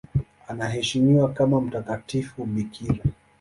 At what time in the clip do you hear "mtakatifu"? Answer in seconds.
1.61-2.45